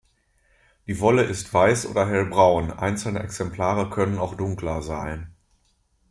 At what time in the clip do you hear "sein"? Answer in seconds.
4.81-5.31